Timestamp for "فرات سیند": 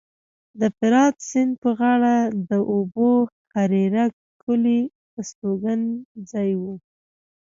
0.77-1.53